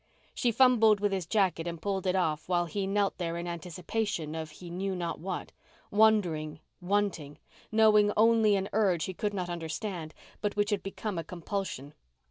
[0.33, 4.33] She fumbled with his jacket and pulled it off while he knelt there in anticipation
[4.33, 5.51] of he knew not what;
[5.91, 7.37] wondering, wanting,
[7.71, 11.93] knowing only an urge he could not understand but which had become a compulsion.